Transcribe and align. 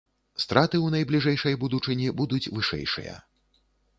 Страты 0.43 0.77
ў 0.81 0.87
найбліжэйшай 0.95 1.59
будучыні 1.63 2.09
будуць 2.21 2.51
вышэйшыя. 2.57 3.13